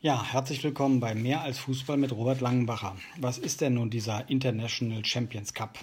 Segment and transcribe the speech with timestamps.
[0.00, 2.94] Ja, herzlich willkommen bei Mehr als Fußball mit Robert Langenbacher.
[3.16, 5.76] Was ist denn nun dieser International Champions Cup?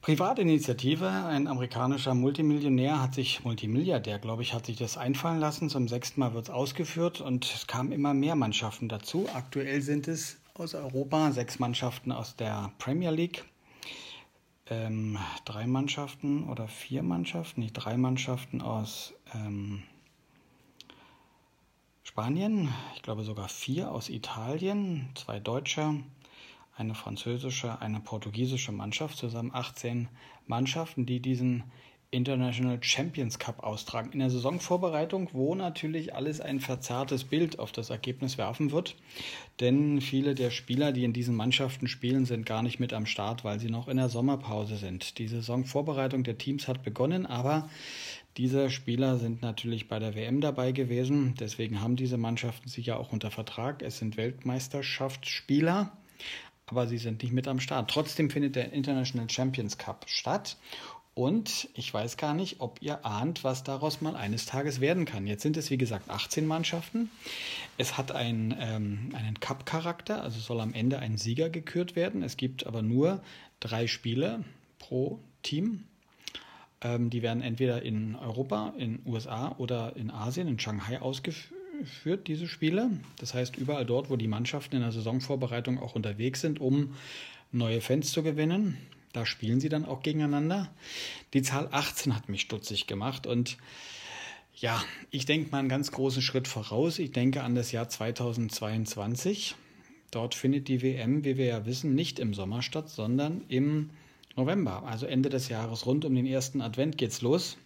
[0.00, 5.68] Privatinitiative, ein amerikanischer Multimillionär hat sich, Multimilliardär, glaube ich, hat sich das einfallen lassen.
[5.68, 9.28] Zum sechsten Mal wird es ausgeführt und es kamen immer mehr Mannschaften dazu.
[9.32, 13.44] Aktuell sind es aus Europa sechs Mannschaften aus der Premier League,
[14.68, 19.84] ähm, drei Mannschaften oder vier Mannschaften, nicht drei Mannschaften aus ähm,
[22.18, 26.02] Spanien, ich glaube sogar vier aus Italien, zwei Deutsche,
[26.76, 30.08] eine französische, eine portugiesische Mannschaft, zusammen 18
[30.48, 31.62] Mannschaften, die diesen
[32.10, 34.12] International Champions Cup austragen.
[34.12, 38.96] In der Saisonvorbereitung, wo natürlich alles ein verzerrtes Bild auf das Ergebnis werfen wird.
[39.60, 43.44] Denn viele der Spieler, die in diesen Mannschaften spielen, sind gar nicht mit am Start,
[43.44, 45.18] weil sie noch in der Sommerpause sind.
[45.18, 47.68] Die Saisonvorbereitung der Teams hat begonnen, aber
[48.38, 51.34] diese Spieler sind natürlich bei der WM dabei gewesen.
[51.40, 53.82] Deswegen haben diese Mannschaften sich ja auch unter Vertrag.
[53.82, 55.92] Es sind Weltmeisterschaftsspieler,
[56.66, 57.90] aber sie sind nicht mit am Start.
[57.90, 60.56] Trotzdem findet der International Champions Cup statt.
[61.14, 65.26] Und ich weiß gar nicht, ob ihr ahnt, was daraus mal eines Tages werden kann.
[65.26, 67.10] Jetzt sind es, wie gesagt, 18 Mannschaften.
[67.76, 72.22] Es hat ein, ähm, einen Cup-Charakter, also soll am Ende ein Sieger gekürt werden.
[72.22, 73.20] Es gibt aber nur
[73.58, 74.44] drei Spiele
[74.78, 75.87] pro Team.
[76.80, 82.46] Ähm, die werden entweder in Europa, in USA oder in Asien, in Shanghai ausgeführt, diese
[82.46, 82.90] Spiele.
[83.18, 86.94] Das heißt, überall dort, wo die Mannschaften in der Saisonvorbereitung auch unterwegs sind, um
[87.50, 88.76] neue Fans zu gewinnen.
[89.12, 90.68] Da spielen sie dann auch gegeneinander.
[91.32, 93.56] Die Zahl 18 hat mich stutzig gemacht und
[94.54, 96.98] ja, ich denke mal einen ganz großen Schritt voraus.
[96.98, 99.54] Ich denke an das Jahr 2022.
[100.10, 103.90] Dort findet die WM, wie wir ja wissen, nicht im Sommer statt, sondern im
[104.38, 107.58] November, also Ende des Jahres, rund um den ersten Advent geht's los.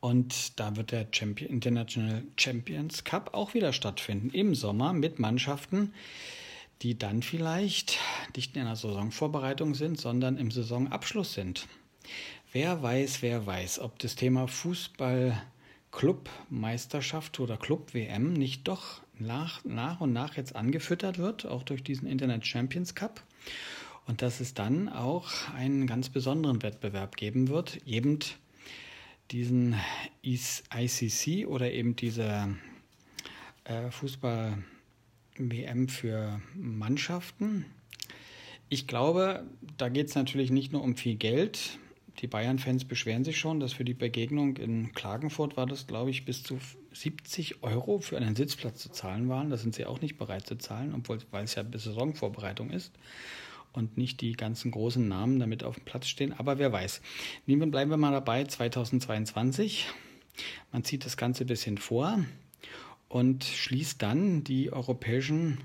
[0.00, 5.94] Und da wird der Champion, International Champions Cup auch wieder stattfinden im Sommer mit Mannschaften,
[6.82, 7.98] die dann vielleicht
[8.34, 11.68] nicht in der Saisonvorbereitung sind, sondern im Saisonabschluss sind.
[12.52, 15.40] Wer weiß, wer weiß, ob das Thema Fußball
[15.92, 21.84] Clubmeisterschaft oder Club WM nicht doch nach, nach und nach jetzt angefüttert wird, auch durch
[21.84, 23.22] diesen Internet Champions Cup
[24.06, 28.18] und dass es dann auch einen ganz besonderen Wettbewerb geben wird, eben
[29.30, 29.76] diesen
[30.22, 32.56] ICC oder eben diese
[33.64, 37.64] äh, Fußball-WM für Mannschaften.
[38.68, 39.46] Ich glaube,
[39.76, 41.78] da geht es natürlich nicht nur um viel Geld.
[42.18, 46.24] Die Bayern-Fans beschweren sich schon, dass für die Begegnung in Klagenfurt war das, glaube ich,
[46.24, 46.58] bis zu
[46.92, 49.48] 70 Euro für einen Sitzplatz zu zahlen waren.
[49.48, 52.92] Das sind sie auch nicht bereit zu zahlen, obwohl weil es ja bis Saisonvorbereitung ist
[53.72, 56.32] und nicht die ganzen großen Namen damit auf dem Platz stehen.
[56.32, 57.00] Aber wer weiß.
[57.46, 59.86] Nehmen, bleiben wir mal dabei, 2022.
[60.72, 62.18] Man zieht das Ganze ein bisschen vor
[63.08, 65.58] und schließt dann die europäischen,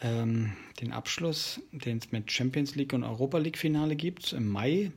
[0.00, 4.92] ähm, den Abschluss, den es mit Champions League und Europa League Finale gibt, im Mai,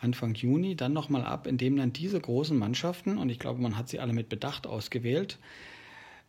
[0.00, 3.88] Anfang Juni, dann nochmal ab, indem dann diese großen Mannschaften, und ich glaube, man hat
[3.88, 5.38] sie alle mit Bedacht ausgewählt,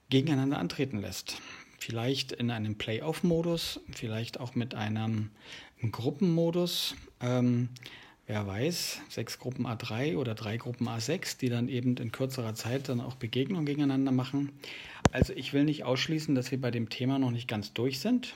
[0.09, 1.41] gegeneinander antreten lässt.
[1.77, 5.29] Vielleicht in einem Playoff-Modus, vielleicht auch mit einem
[5.91, 6.95] Gruppenmodus.
[7.21, 7.69] Ähm,
[8.25, 12.89] wer weiß, sechs Gruppen A3 oder drei Gruppen A6, die dann eben in kürzerer Zeit
[12.89, 14.51] dann auch Begegnungen gegeneinander machen.
[15.11, 18.35] Also ich will nicht ausschließen, dass wir bei dem Thema noch nicht ganz durch sind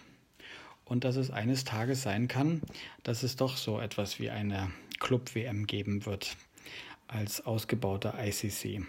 [0.85, 2.62] und dass es eines Tages sein kann,
[3.03, 6.38] dass es doch so etwas wie eine Club-WM geben wird
[7.07, 8.84] als ausgebauter ICC.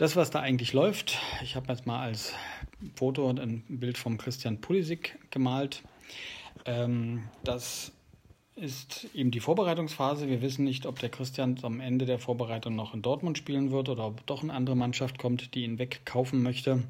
[0.00, 2.32] Das, was da eigentlich läuft, ich habe jetzt mal als
[2.94, 5.82] Foto und ein Bild vom Christian Pulisic gemalt.
[6.64, 7.92] Ähm, das
[8.56, 10.26] ist eben die Vorbereitungsphase.
[10.26, 13.90] Wir wissen nicht, ob der Christian am Ende der Vorbereitung noch in Dortmund spielen wird
[13.90, 16.82] oder ob doch eine andere Mannschaft kommt, die ihn wegkaufen möchte.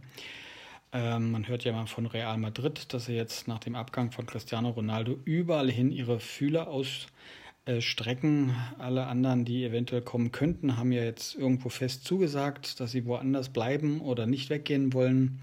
[0.93, 4.25] Ähm, man hört ja mal von Real Madrid, dass sie jetzt nach dem Abgang von
[4.25, 7.40] Cristiano Ronaldo überall hin ihre Fühler aus äh,
[7.79, 8.55] Strecken.
[8.79, 13.51] Alle anderen, die eventuell kommen könnten, haben ja jetzt irgendwo fest zugesagt, dass sie woanders
[13.51, 15.41] bleiben oder nicht weggehen wollen.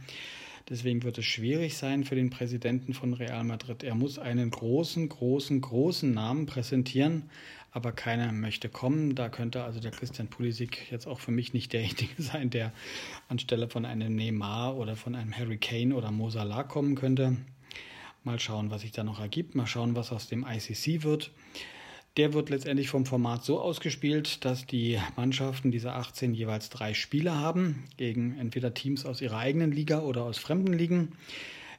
[0.70, 3.84] Deswegen wird es schwierig sein für den Präsidenten von Real Madrid.
[3.84, 7.30] Er muss einen großen, großen, großen Namen präsentieren,
[7.72, 9.16] aber keiner möchte kommen.
[9.16, 12.74] Da könnte also der Christian Pulisic jetzt auch für mich nicht derjenige sein, der
[13.30, 17.38] anstelle von einem Neymar oder von einem Harry Kane oder Mo Salah kommen könnte.
[18.26, 19.56] Mal schauen, was sich da noch ergibt.
[19.56, 21.32] Mal schauen, was aus dem ICC wird.
[22.18, 27.36] Der wird letztendlich vom Format so ausgespielt, dass die Mannschaften dieser 18 jeweils drei Spieler
[27.36, 31.10] haben, gegen entweder Teams aus ihrer eigenen Liga oder aus fremden Ligen.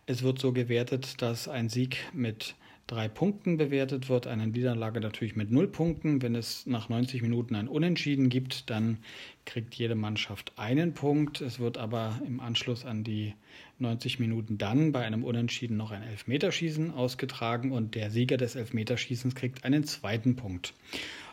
[0.07, 2.55] Es wird so gewertet, dass ein Sieg mit
[2.89, 4.27] drei Punkten bewertet wird.
[4.27, 6.21] Eine Niederlage natürlich mit null Punkten.
[6.21, 8.99] Wenn es nach 90 Minuten ein Unentschieden gibt, dann
[9.45, 11.41] kriegt jede Mannschaft einen Punkt.
[11.41, 13.35] Es wird aber im Anschluss an die
[13.79, 19.35] 90 Minuten dann bei einem Unentschieden noch ein Elfmeterschießen ausgetragen und der Sieger des Elfmeterschießens
[19.37, 20.75] kriegt einen zweiten Punkt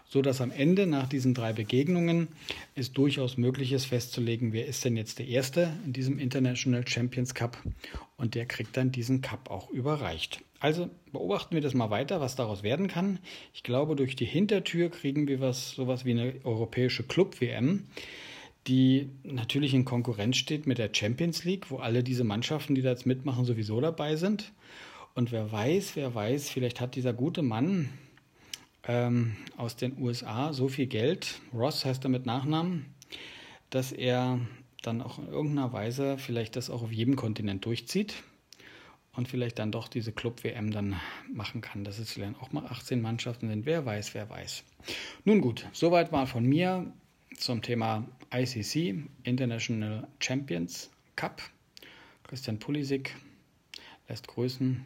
[0.07, 2.27] so dass am Ende nach diesen drei Begegnungen
[2.75, 7.33] es durchaus möglich ist festzulegen, wer ist denn jetzt der Erste in diesem International Champions
[7.33, 7.57] Cup
[8.17, 10.41] und der kriegt dann diesen Cup auch überreicht.
[10.59, 13.19] Also beobachten wir das mal weiter, was daraus werden kann.
[13.53, 17.83] Ich glaube, durch die Hintertür kriegen wir was, sowas wie eine europäische Club-WM,
[18.67, 22.89] die natürlich in Konkurrenz steht mit der Champions League, wo alle diese Mannschaften, die da
[22.89, 24.53] jetzt mitmachen, sowieso dabei sind.
[25.13, 27.89] Und wer weiß, wer weiß, vielleicht hat dieser gute Mann,
[28.87, 32.85] ähm, aus den USA so viel Geld, Ross heißt er mit Nachnamen,
[33.69, 34.39] dass er
[34.81, 38.15] dann auch in irgendeiner Weise vielleicht das auch auf jedem Kontinent durchzieht
[39.13, 40.99] und vielleicht dann doch diese Club-WM dann
[41.33, 43.65] machen kann, dass es vielleicht auch mal 18 Mannschaften sind.
[43.65, 44.63] Wer weiß, wer weiß.
[45.23, 46.91] Nun gut, soweit mal von mir
[47.37, 51.41] zum Thema ICC, International Champions Cup.
[52.23, 53.15] Christian Pulisic
[54.07, 54.85] lässt grüßen.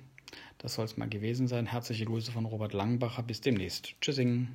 [0.59, 1.65] Das soll es mal gewesen sein.
[1.65, 3.23] Herzliche Grüße von Robert Langbacher.
[3.23, 3.95] Bis demnächst.
[4.01, 4.49] Tschüssing.